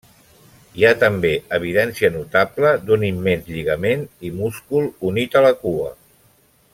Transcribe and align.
Hi 0.79 0.85
ha 0.87 0.93
també 1.03 1.33
evidència 1.57 2.09
notable 2.15 2.71
d'un 2.87 3.05
immens 3.11 3.53
lligament 3.57 4.05
i 4.31 4.35
múscul 4.39 4.89
unit 5.11 5.39
a 5.43 5.49
la 5.49 5.57
cua. 5.65 5.93